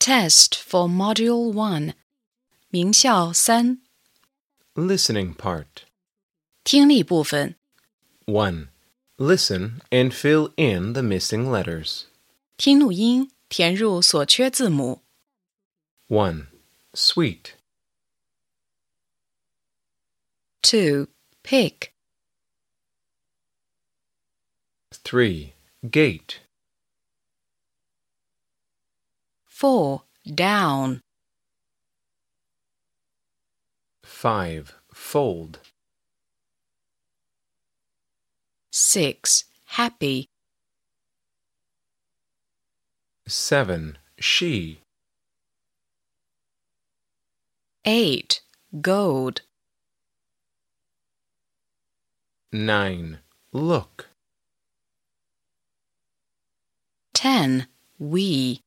[0.00, 1.94] Test for Module 1.
[2.70, 3.78] 名校三
[4.74, 5.84] Listening part.
[6.64, 7.56] 听力部分
[8.26, 8.68] 1.
[9.18, 12.04] Listen and fill in the missing letters.
[12.56, 15.02] 听录音，填入所缺字母。
[16.08, 16.46] 1.
[16.92, 17.54] Sweet.
[20.62, 21.08] 2.
[21.42, 21.92] Pick.
[25.04, 25.52] 3.
[25.82, 26.40] Gate.
[29.61, 30.01] 4.
[30.25, 31.01] Down.
[34.01, 34.73] 5.
[34.91, 35.59] Fold.
[38.71, 39.43] 6.
[39.65, 40.29] Happy.
[43.27, 43.99] 7.
[44.17, 44.81] She.
[47.85, 48.41] 8.
[48.81, 49.41] Gold.
[52.51, 53.19] 9.
[53.53, 54.09] Look.
[57.13, 57.67] 10.
[57.99, 58.63] We.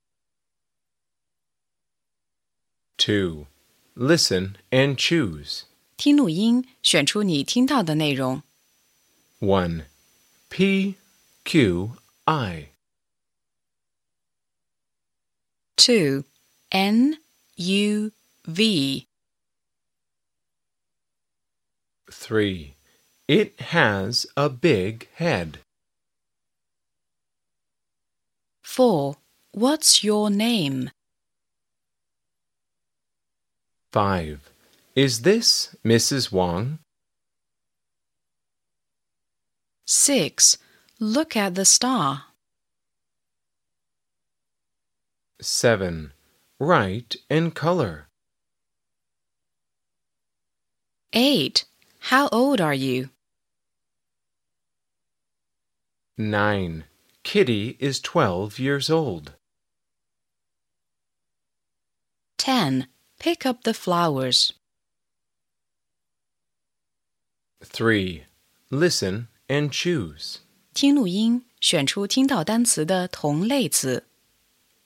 [3.03, 3.47] 2.
[3.95, 5.63] Listen and choose.
[5.97, 8.43] 听录音，选出你听到的内容。
[9.39, 9.85] 1.
[10.49, 10.95] P,
[11.43, 11.91] Q,
[12.25, 12.69] I.
[15.77, 16.23] 2.
[16.69, 17.19] N.
[17.55, 18.11] U.
[18.43, 19.07] V.
[22.07, 22.73] 3.
[23.27, 25.59] It has a big head.
[28.63, 29.17] 4.
[29.51, 30.91] What's your name?
[33.94, 34.50] 5.
[34.96, 36.32] Is this Mrs.
[36.32, 36.80] Wang?
[39.86, 40.58] 6.
[40.98, 42.24] Look at the star.
[45.40, 46.12] 7.
[46.58, 48.08] Write and color.
[51.12, 51.64] 8.
[52.10, 53.10] How old are you?
[56.18, 56.82] 9.
[57.22, 59.34] Kitty is 12 years old.
[62.38, 62.88] 10.
[63.23, 64.53] Pick up the flowers.
[67.61, 68.25] 3.
[68.69, 70.37] Listen and choose.
[70.73, 74.05] 听录音，选出听到单词的同类词。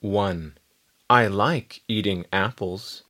[0.01, 0.53] 1.
[1.07, 3.01] I like eating apples.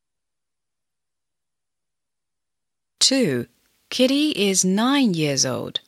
[3.00, 3.48] 2.
[3.90, 5.80] Kitty is 9 years old.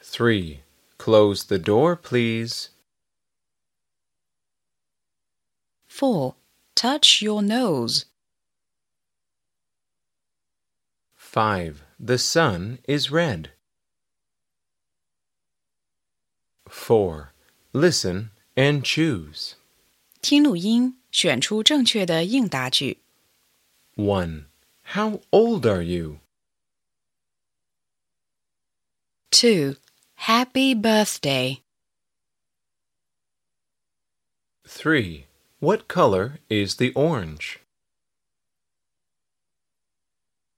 [0.00, 0.60] 3.
[0.98, 2.68] Close the door, please.
[5.94, 6.34] 4.
[6.74, 8.06] Touch your nose.
[11.16, 11.84] 5.
[11.98, 13.50] The sun is red.
[16.68, 17.32] 4.
[17.72, 19.54] Listen and choose.
[20.22, 22.98] 听录音，选出正确的应答句。
[23.96, 24.46] 1.
[24.94, 26.20] How old are you?
[29.30, 29.76] 2.
[30.26, 31.62] Happy birthday.
[34.64, 35.26] 3.
[35.64, 37.60] What color is the orange?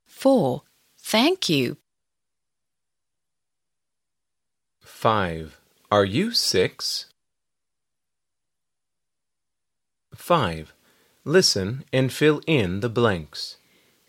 [0.07, 0.63] 4.
[0.99, 1.79] Thank you.
[4.81, 5.59] 5.
[5.91, 7.07] Are you six?
[10.15, 10.73] 5.
[11.25, 13.57] Listen and fill in the blanks.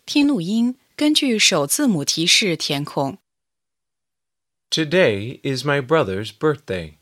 [0.06, 3.18] 听录音，根据首字母提示填空。
[4.70, 6.98] Today is my brother's birthday.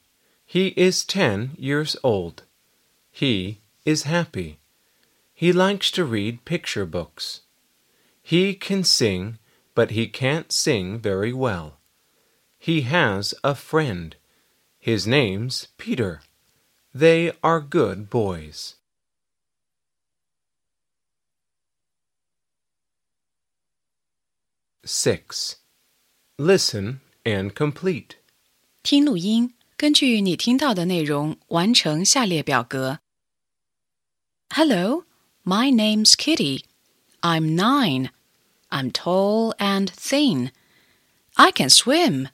[0.46, 2.44] He is 10 years old.
[3.10, 4.58] He is happy.
[5.34, 7.40] He likes to read picture books.
[8.22, 9.38] He can sing,
[9.74, 11.78] but he can't sing very well.
[12.58, 14.14] He has a friend.
[14.78, 16.20] His name's Peter.
[16.94, 18.74] They are good boys.
[24.84, 25.56] Six.
[26.38, 28.16] Listen and complete.
[28.82, 32.98] 听录音，根据你听到的内容完成下列表格。
[34.53, 35.03] Hello,
[35.45, 36.65] my name's Kitty.
[37.21, 38.09] I'm nine.
[38.71, 40.51] I'm tall and thin.
[41.37, 42.29] I can swim.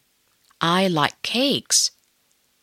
[0.61, 1.91] I like cakes.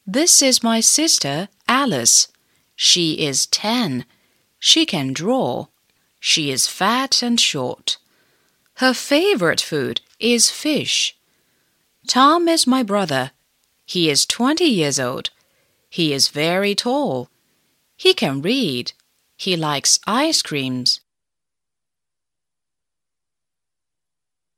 [0.06, 2.28] This is my sister, Alice.
[2.74, 4.06] She is ten.
[4.58, 5.66] She can draw.
[6.20, 7.98] She is fat and short.
[8.76, 11.16] Her favorite food is fish.
[12.06, 13.32] Tom is my brother.
[13.84, 15.28] He is 20 years old.
[15.90, 17.28] He is very tall.
[17.96, 18.92] He can read.
[19.40, 21.00] He likes ice creams.